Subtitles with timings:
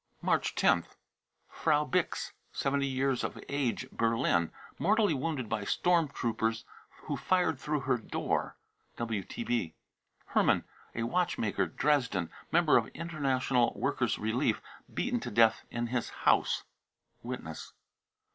[0.23, 0.95] March 10th.
[1.47, 6.65] frau bigks, 70 years of age, Berlin, mortally wounded by storm troopers
[7.03, 8.57] who fired through her door.
[8.97, 9.73] {WTB.)
[10.25, 10.63] Hermann,
[10.95, 14.59] a watchmaker, Dresden, member of International Workers' Relief,
[14.91, 16.63] beaten to death in his house.
[17.21, 17.73] (Witness.)